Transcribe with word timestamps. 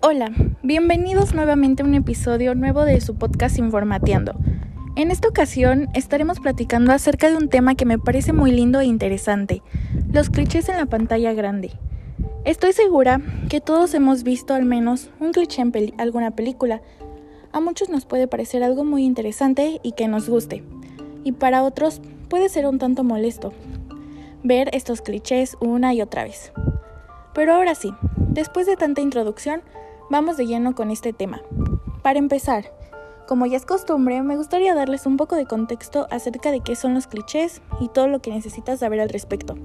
Hola, 0.00 0.30
bienvenidos 0.62 1.34
nuevamente 1.34 1.82
a 1.82 1.86
un 1.86 1.94
episodio 1.94 2.54
nuevo 2.54 2.84
de 2.84 3.00
su 3.00 3.16
podcast 3.16 3.58
Informateando. 3.58 4.32
En 4.94 5.10
esta 5.10 5.26
ocasión 5.26 5.88
estaremos 5.92 6.38
platicando 6.38 6.92
acerca 6.92 7.28
de 7.28 7.36
un 7.36 7.48
tema 7.48 7.74
que 7.74 7.84
me 7.84 7.98
parece 7.98 8.32
muy 8.32 8.52
lindo 8.52 8.78
e 8.78 8.86
interesante, 8.86 9.60
los 10.12 10.30
clichés 10.30 10.68
en 10.68 10.76
la 10.76 10.86
pantalla 10.86 11.32
grande. 11.32 11.72
Estoy 12.44 12.72
segura 12.72 13.20
que 13.50 13.60
todos 13.60 13.92
hemos 13.92 14.22
visto 14.22 14.54
al 14.54 14.64
menos 14.64 15.10
un 15.18 15.32
cliché 15.32 15.62
en 15.62 15.94
alguna 15.98 16.30
película. 16.30 16.80
A 17.50 17.58
muchos 17.58 17.88
nos 17.88 18.06
puede 18.06 18.28
parecer 18.28 18.62
algo 18.62 18.84
muy 18.84 19.04
interesante 19.04 19.80
y 19.82 19.92
que 19.92 20.06
nos 20.06 20.28
guste, 20.28 20.62
y 21.24 21.32
para 21.32 21.64
otros 21.64 22.00
puede 22.28 22.48
ser 22.48 22.66
un 22.66 22.78
tanto 22.78 23.02
molesto 23.02 23.52
ver 24.44 24.70
estos 24.72 25.02
clichés 25.02 25.56
una 25.60 25.92
y 25.92 26.02
otra 26.02 26.22
vez. 26.22 26.52
Pero 27.34 27.54
ahora 27.54 27.74
sí, 27.74 27.92
después 28.28 28.66
de 28.66 28.76
tanta 28.76 29.00
introducción, 29.00 29.62
Vamos 30.10 30.38
de 30.38 30.46
lleno 30.46 30.74
con 30.74 30.90
este 30.90 31.12
tema. 31.12 31.42
Para 32.00 32.18
empezar, 32.18 32.72
como 33.26 33.44
ya 33.44 33.58
es 33.58 33.66
costumbre, 33.66 34.22
me 34.22 34.38
gustaría 34.38 34.74
darles 34.74 35.04
un 35.04 35.18
poco 35.18 35.36
de 35.36 35.44
contexto 35.44 36.06
acerca 36.10 36.50
de 36.50 36.60
qué 36.60 36.76
son 36.76 36.94
los 36.94 37.06
clichés 37.06 37.60
y 37.78 37.88
todo 37.88 38.08
lo 38.08 38.22
que 38.22 38.30
necesitas 38.30 38.80
saber 38.80 39.00
al 39.00 39.10
respecto. 39.10 39.56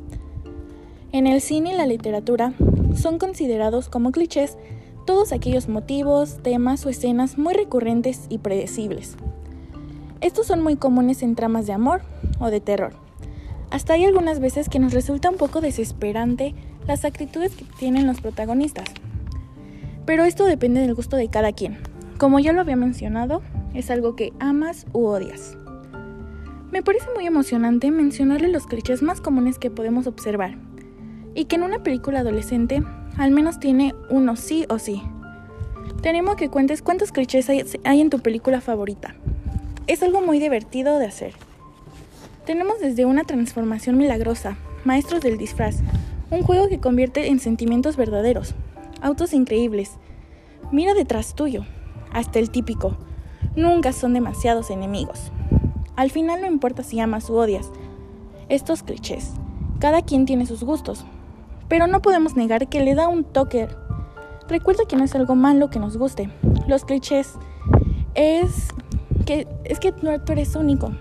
En 1.14 1.28
el 1.28 1.40
cine 1.40 1.74
y 1.74 1.78
la 1.78 1.86
literatura 1.86 2.54
son 2.94 3.20
considerados 3.20 3.88
como 3.88 4.12
clichés 4.12 4.58
todos 5.06 5.32
aquellos 5.32 5.70
motivos, 5.70 6.40
temas 6.44 6.86
o 6.86 6.90
escenas 6.90 7.38
muy 7.38 7.54
recurrentes 7.54 8.26
y 8.28 8.40
predecibles. 8.40 9.16
Estos 10.20 10.48
son 10.48 10.62
muy 10.62 10.76
comunes 10.76 11.24
en 11.24 11.36
tramas 11.36 11.68
de 11.68 11.74
amor 11.74 12.02
o 12.42 12.50
de 12.50 12.60
terror. 12.60 12.92
Hasta 13.70 13.94
hay 13.94 14.04
algunas 14.04 14.42
veces 14.42 14.68
que 14.68 14.80
nos 14.80 14.92
resulta 14.92 15.30
un 15.30 15.38
poco 15.38 15.62
desesperante 15.62 16.54
las 16.86 17.06
actitudes 17.06 17.56
que 17.56 17.64
tienen 17.80 18.08
los 18.08 18.20
protagonistas. 18.20 18.90
Pero 20.06 20.24
esto 20.26 20.46
depende 20.46 20.82
del 20.82 20.96
gusto 20.96 21.16
de 21.16 21.30
cada 21.30 21.52
quien. 21.54 21.78
Como 22.18 22.40
ya 22.40 22.54
lo 22.54 22.62
había 22.62 22.76
mencionado, 22.76 23.42
es 23.74 23.90
algo 23.90 24.16
que 24.16 24.34
amas 24.40 24.86
u 24.94 25.06
odias. 25.06 25.58
Me 26.72 26.82
parece 26.82 27.08
muy 27.16 27.26
emocionante 27.26 27.92
mencionarle 27.92 28.48
los 28.48 28.66
clichés 28.66 29.02
más 29.02 29.22
comunes 29.22 29.60
que 29.60 29.70
podemos 29.70 30.08
observar, 30.08 30.58
y 31.36 31.46
que 31.46 31.56
en 31.56 31.64
una 31.64 31.84
película 31.84 32.22
adolescente 32.22 32.84
al 33.18 33.32
menos 33.32 33.60
tiene 33.60 33.94
uno 34.10 34.36
sí 34.36 34.66
o 34.70 34.80
sí. 34.80 35.02
Tenemos 36.02 36.36
que 36.36 36.50
cuentes 36.50 36.82
cuántos 36.82 37.12
clichés 37.12 37.48
hay 37.50 38.02
en 38.02 38.10
tu 38.10 38.20
película 38.20 38.60
favorita. 38.62 39.16
Es 39.88 40.02
algo 40.02 40.22
muy 40.22 40.40
divertido 40.40 40.98
de 40.98 41.06
hacer. 41.06 41.34
Tenemos 42.46 42.80
desde 42.80 43.06
una 43.06 43.24
transformación 43.24 43.98
milagrosa, 43.98 44.58
maestros 44.84 45.22
del 45.22 45.38
disfraz, 45.38 45.78
un 46.32 46.42
juego 46.42 46.68
que 46.68 46.80
convierte 46.80 47.28
en 47.28 47.40
sentimientos 47.40 47.96
verdaderos, 47.98 48.56
autos 49.04 49.34
increíbles. 49.34 49.98
Mira 50.72 50.94
detrás 50.94 51.36
tuyo, 51.36 51.66
hasta 52.12 52.40
el 52.40 52.50
típico. 52.50 52.98
Nunca 53.56 53.92
son 53.92 54.14
demasiados 54.14 54.72
enemigos. 54.72 55.32
Al 55.96 56.10
final 56.10 56.42
no 56.42 56.48
importa 56.48 56.82
si 56.82 57.00
amas 57.00 57.30
u 57.30 57.36
odias. 57.36 57.70
Estos 58.50 58.82
clichés. 58.82 59.34
Cada 59.80 60.02
quien 60.02 60.26
tiene 60.26 60.46
sus 60.46 60.64
gustos. 60.64 61.06
Pero 61.68 61.86
no 61.88 62.02
podemos 62.02 62.36
negar 62.36 62.68
que 62.70 62.84
le 62.84 62.96
da 62.96 63.08
un 63.10 63.24
toque. 63.24 63.68
Recuerda 64.48 64.86
que 64.88 64.96
no 64.96 65.04
es 65.04 65.14
algo 65.16 65.36
malo 65.36 65.70
que 65.70 65.80
nos 65.80 65.98
guste. 65.98 66.30
Los 66.68 66.86
clichés 66.86 67.34
es 68.16 68.70
que 69.26 69.48
es 69.66 69.80
que 69.80 69.92
tú 69.92 70.08
eres 70.32 70.56
único. 70.56 70.92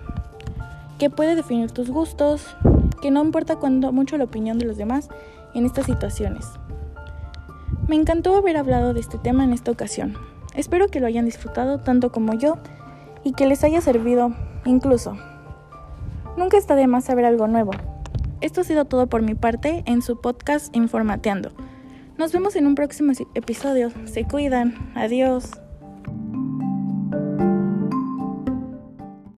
Que 0.99 1.09
puede 1.09 1.35
definir 1.35 1.71
tus 1.71 1.91
gustos, 1.91 2.57
que 3.01 3.11
no 3.11 3.25
importa 3.25 3.57
cuando 3.57 3.93
mucho 3.93 4.17
la 4.19 4.25
opinión 4.25 4.59
de 4.59 4.67
los 4.67 4.77
demás 4.77 5.09
en 5.55 5.67
estas 5.67 5.87
situaciones. 5.87 6.47
Me 7.89 7.97
encantó 7.97 8.37
haber 8.37 8.57
hablado 8.57 8.95
de 8.95 9.01
este 9.01 9.19
tema 9.19 9.45
en 9.45 9.53
esta 9.53 9.71
ocasión. 9.71 10.17
Espero 10.55 10.89
que 10.89 11.01
lo 11.01 11.07
hayan 11.07 11.25
disfrutado 11.25 11.81
tanto 11.81 12.13
como 12.13 12.35
yo 12.35 12.59
y 13.25 13.33
que 13.33 13.47
les 13.47 13.65
haya 13.65 13.81
servido 13.81 14.35
incluso. 14.65 15.17
Nunca 16.37 16.57
está 16.57 16.75
de 16.75 16.87
más 16.87 17.05
saber 17.05 17.25
algo 17.25 17.49
nuevo. 17.49 17.73
Esto 18.41 18.61
ha 18.61 18.65
sido 18.65 18.85
todo 18.85 19.07
por 19.07 19.23
mi 19.23 19.35
parte 19.35 19.83
en 19.87 20.03
su 20.03 20.21
podcast 20.21 20.75
Informateando. 20.75 21.53
Nos 22.19 22.33
vemos 22.33 22.57
en 22.57 22.67
un 22.67 22.75
próximo 22.75 23.13
episodio. 23.35 23.91
Se 24.05 24.25
cuidan. 24.25 24.93
Adiós. 24.95 25.51